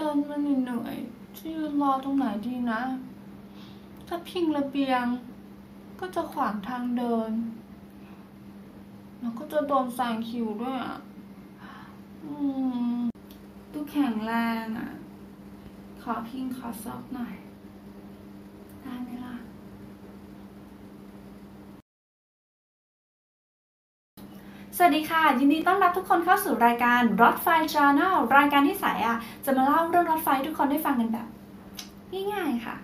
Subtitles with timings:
[0.00, 2.82] เดินมาเหนื่อยๆจะยืนรอตรงไหนดีนะ
[4.06, 5.04] ถ้าพิงระเบียง
[6.00, 7.32] ก็จะขวางทางเดิน
[9.20, 10.98] แล้วก็จะโดนแซงคิวด้วยอะ
[12.22, 12.32] อื
[12.96, 12.98] ม
[13.72, 14.32] ดูแข็งแร
[14.64, 14.90] งอะ
[16.02, 17.34] ขอพิงขอซอกหน่อย
[18.82, 19.36] ได้ไหมล่ะ
[24.80, 31.26] สวัสดีค่ะ ยินดีต้อนรับทุกคนเข้าสู่รายการรถไฟ Journal รายการที่สายอะจะมาเล่าเรื่องรถไฟทุกคนได้ฟังกันแบบ
[32.32, 32.76] ง่ายๆค่ะ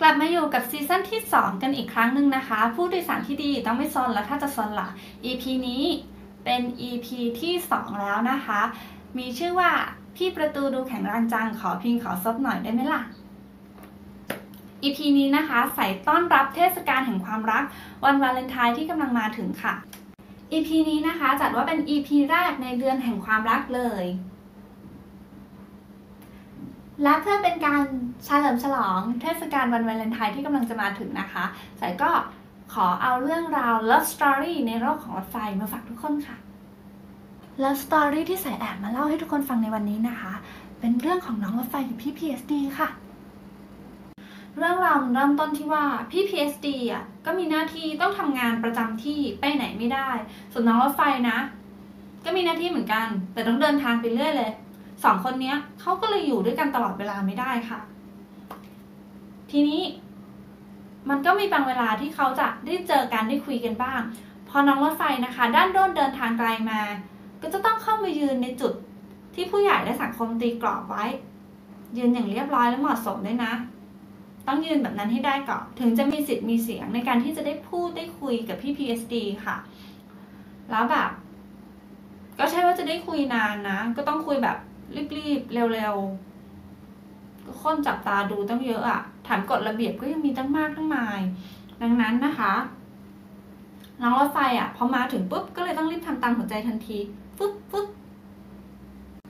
[0.00, 4.88] กลับมาอยู่กับซีซั่นที่ 2 กันอีกครั้งหนึ่งนะคะ ผู้โดยสารที่ดีต้องไม่ซนแล้วถ้าจะซนล่ะ
[5.24, 5.84] EP นี้
[6.44, 7.06] เป็น EP
[7.40, 8.60] ที่ 2 แล้วนะคะ
[9.18, 9.70] มีชื่อว่า
[10.16, 13.02] พี่ประตูดูแข็งแรงจังขอพิงขอซบหน่อยได้ไหมล่ะ
[14.82, 17.64] EP นี้นะคะ ใส่ต้อนรับเทศกาลแห่งความรัก
[18.04, 19.74] วันวาเลนไทน์ที่กำลังมาถึงค่ะ
[20.52, 24.04] EP นี้นะคะจัดว่าเป็น EP แรกในเดือนแห่งความรักเลย
[27.02, 27.82] และเพื่อเป็นการ
[28.24, 31.44] เฉลิมฉลองเทศกาลวันวาเลนไทน์ที่กำลังจะมาถึงนะคะ
[31.80, 32.10] สายก็
[32.72, 36.36] ขอเอาเรื่องราว love story ในโลกของรถไฟมาฝากทุกคนค่ะ
[37.62, 40.32] love story ที่สายแอบมาเล่าให้ทุกคนฟังในวันนี้นะคะ
[40.80, 42.88] เป็นเรื่องของน้องรถไฟกับพี่ PSD ค่ะ
[44.56, 50.08] เรื่องราวมันเริ่มต้นที่ว่าพี่ PSD อะก็มีหน้าที่ต้องทำงานประจำที่ไปไหนไม่ได้
[50.52, 51.38] ส่วนน้องรถไฟนะ
[52.24, 54.52] ก็มีหน้าที่เหมือนกัน แต่ต้องเดินทางไปเรื่อยเลย
[55.04, 57.80] สองคนเนี้ยเขาก็เลยอยู่ด้วยกันตลอดเวลาไม่ได้ค่ะ
[59.50, 59.82] ทีนี้
[61.08, 64.00] มันก็มีบางเวลาที่เขาจะได้เจอกันได้คุยกันบ้าง
[64.48, 66.80] พอน้องรถไฟนะคะ ด้านโดนเดินทางไกลมา
[67.42, 68.72] ก็จะต้องเข้ามายืนในจุด
[69.34, 71.04] ที่ผู้ใหญ่และสังคมตีกรอบไว้
[71.98, 73.52] ยืนอย่างเรียบร้อยและเหมาะสมด้วยนะ
[74.48, 79.56] ต้องยืนแบบนั้นให้ได้ก่อน ถึงจะมีสิทธิ์มีเสียงในการที่จะได้พูดได้คุยกับพี่ PSD ค่ะ
[80.70, 81.10] แล้วแบบ
[82.38, 84.56] ก็ใช่ว่าจะได้คุยนานนะ ก็ต้องคุยแบบ
[85.16, 91.20] รีบๆ เร็วๆก็คนจับตาดูตั้งเยอะอะฐานกฎระเบียบก็ยังมีตั้งมากตั้งมาย
[91.82, 92.54] ดังนั้นนะคะ
[94.00, 96.98] น้องรถไฟอะพอมาถึงปุ๊บก็เลยต้องรีบทำตามหัวใจทันที
[97.38, 97.86] ฟึ๊บฟึ๊บ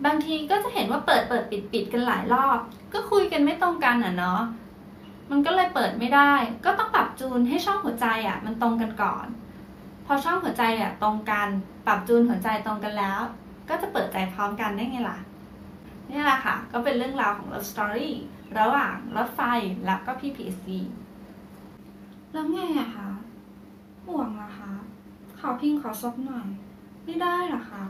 [0.04, 2.58] บางทีก็จะเห็นว่าเปิดเปิดปิดปิดกันหลายรอบ
[2.92, 4.40] ก็คุยกันไม่ตรงกันอะเนาะ
[5.30, 6.32] มันก็เลยเปิดไม่ได้
[6.64, 9.26] ก็ต้องปรับจูนให้ช่องหัวใจอะมันตรงกันก่อน
[10.06, 11.48] พอช่องหัวใจอะตรงกัน
[11.86, 13.20] ปรับจูนหัวใจตรงกันแล้ว
[13.68, 15.18] ก็จะเปิดใจพร้อมกันได้ไงล่ะ
[16.10, 18.10] นี่แหละค่ะ ก็เป็นเรื่องราวของ love story
[18.58, 19.40] ระหว่างรถไฟ
[19.86, 20.68] แล้วก็พี่ PSC
[22.32, 23.08] แล้วไงอะคะ
[24.06, 24.72] ห่วงเหรอคะ
[25.38, 26.46] ขอพิงขอซบหน่อย
[27.04, 27.84] ไม่ได้หรอคะ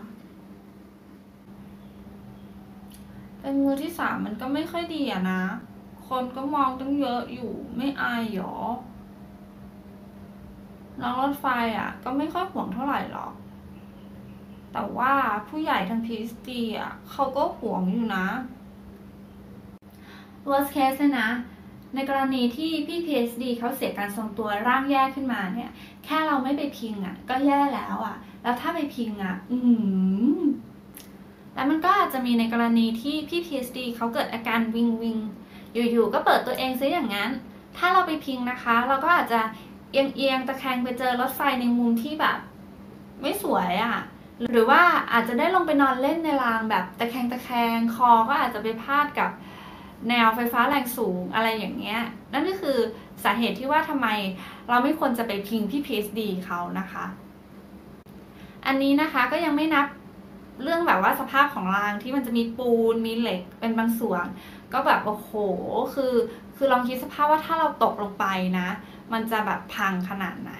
[3.41, 5.43] เป็นมือที่สามมันก็ไม่ค่อยดีอะนะ
[6.09, 8.57] คนก็มองตั้งเยอะอยู่ไม่อายหรอ
[11.01, 11.47] น้องรถไฟ
[11.79, 13.33] อะ ก็ไม่ค่อยห่วงเท่าไหร่หรอก
[14.73, 15.15] แต่ว่า
[15.49, 18.27] ผู้ใหญ่ทางพีสตีอะเขาก็ห่วงอยู่นะ
[20.49, 21.31] worst case เนี่ยนะ
[21.95, 25.71] ในกรณีที่พี่ PSD เขาเสียการทรงตัวร่างแย่ขึ้นมาเนี่ย
[26.05, 29.77] แค่เราไม่ไปพิงอะ ก็แย่แล้วอะ แล้วถ้าไปพิงอะ อือหื
[30.39, 30.41] อ
[31.55, 35.19] แล้วมันก็อาจจะมีในกรณีที่พี่ PSD เขาเกิดอาการวิงวิง
[35.75, 37.31] อยู่ๆก็เปิดตัวเองซะอย่างนั้น
[37.77, 39.41] ถ้าเราไปพิงนะคะ เราก็อาจจะ
[39.93, 42.39] เอียงๆตะแคงไปเจอรถไฟในมุมที่แบบ
[43.21, 43.97] ไม่สวยอะ่ะ
[44.53, 49.31] หรือว่าอาจจะได้ลงไปนอนเล่นในรางแบบตะแคงตะแคงคอก็อาจจะไปพาดกับ
[50.09, 52.01] แนวไฟฟ้าแรงสูงอะไรอย่างเงี้ย
[52.33, 52.79] นั่นก็คือ
[53.25, 54.09] สาเหตุที่ว่าทำไม
[54.69, 57.05] เราไม่ควรจะไปพิงพี่ PSD เขานะคะ
[58.67, 59.87] อันนี้นะคะก็ยังไม่นับ
[60.63, 64.27] เรื่องแบบว่าสภาพของรางที่มันจะมีปูนมีเหล็กเป็นบางส่วน
[64.73, 65.31] ก็แบบโอ้โห
[65.95, 66.15] คือ
[66.57, 68.27] คือลองคิดสภาพว่าถ้าเราตกลงไป
[68.59, 68.69] นะ
[69.13, 70.53] มันจะแบบพังขนาดไหน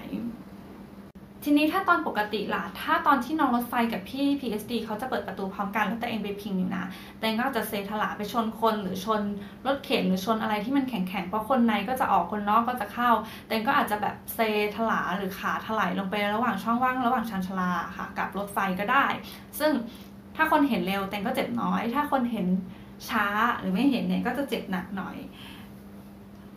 [1.45, 6.85] ทีนี้ถ้าตอนปกติล่ะ ถ้าตอนที่น้องรถไฟกับพี่ PSD เขาจะเปิดประตูพร้อมกันแล้วแต่เองไปพิงอยู่นะ
[7.17, 9.23] แต่เองก็จะเซถลาไปชนคนหรือชน
[9.67, 13.11] รถเข็นหรือชนอะไรที่มันแข็งๆ เพราะคนในก็จะออกคนนอกก็จะเข้า
[13.45, 14.39] แต่เองก็อาจจะแบบเซ
[14.77, 19.07] ถลาหรือขาถลายลงไประหว่างช่องว่างระหว่างชานชาลาค่ะกับรถไฟก็ได้
[19.59, 19.73] ซึ่ง
[20.37, 22.47] ถ้าคนเห็นเร็วแต่ก็เจ็บน้อย ถ้าคนเห็น
[23.09, 23.27] ช้า
[23.61, 25.17] หรือไม่เห็นเนี่ยก็จะเจ็บหนักหน่อย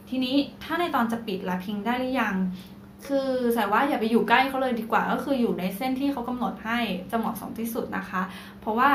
[0.09, 2.35] ทีนี้ถ้าในตอนจะปิดละพิงได้หรือยัง
[3.07, 6.79] คือสายว่าอย่าไปอยู่ใกล้เขาเลยดีกว่า ก็คืออยู่ในเส้นที่เขากำหนดให้
[7.11, 8.21] จะเหมาะสมที่สุดนะคะ
[8.59, 8.89] เพราะว่า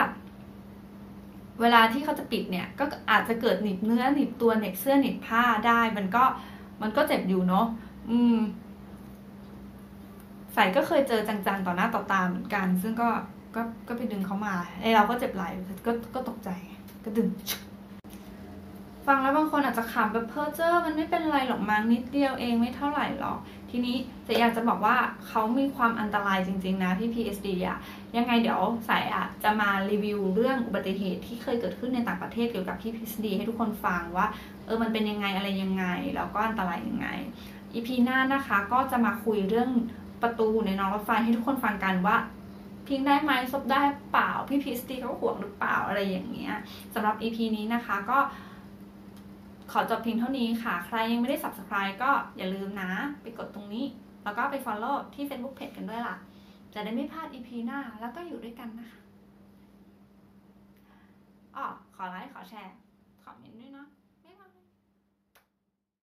[1.61, 6.25] เวลาที่เขาจะปิดเนี่ยก็อาจจะเกิดหนีบเนื้อหนีบตัวหนีบเสื้อหนีบผ้าได้ มันก็
[6.83, 7.67] มันก็เจ็บอยู่เนาะ
[8.11, 8.39] อืม
[10.57, 13.09] สายก็เคยเจอจังๆต่อหน้าต่อตาเหมือนกัน ซึ่งก็
[13.55, 15.45] ก็ก็ไปดึงเขามาไอเราก็เจ็บไหล
[15.87, 16.51] ก็ก็ตกใจ
[17.05, 17.29] ก็ดึง
[19.07, 23.39] ฟังแล้วบางคนอาจจะขำแบบเพ้อเจ้อมันไม่เป็นไรหรอกมั้งนิดเดียวเองไม่เท่าไหร่หรอก
[23.71, 27.79] ทีนี้แต่อยากจะบอกว่าเขามีความอันตรายจริงๆนะที่ PSD อะ
[28.17, 34.27] ยังไงเดี๋ยวสายอะจะมารีวิวเรื่องอุบัติเหตุที่เคยเกิดขึ้นในต่างประเทศเกี่ยวกับที่ PSD ให้ทุกคนฟังว่า
[34.67, 35.85] เออมันเป็นยังไงอะไรยังไง
[36.17, 37.09] แล้วก็อันตรายยังไง
[37.75, 39.71] EP หน้านะคะก็จะมาคุยเรื่อง
[40.23, 42.17] ประตูในนองรถไฟให้ทุกคนฟังกันว่า
[42.87, 43.83] พิงได้ไหมซบได้
[44.13, 46.55] เปล่าพี่พีสตีเขาห่วงหรือเปล่าอะไรอย่างเงี้ย
[46.95, 48.19] สำหรับ EP นี้นะคะก็
[49.73, 52.91] ขอจบเพียงเท่านี้ค่ะ ใครยังไม่ได้ subscribe ก็อย่าลืมนะ
[53.23, 53.87] ไปกดตรงนี้
[54.25, 56.17] แล้วก็ไป follow ที่ Facebook Page กันด้วยล่ะ
[56.75, 59.01] จะได้ไม่พลาด EP หน้า แล้วก็อยู่ด้วยกันนะคะ
[61.57, 62.75] อ๋อขอไลค์ ขอแชร์
[63.23, 63.89] ขอมเมนต์ด้วยเนาะ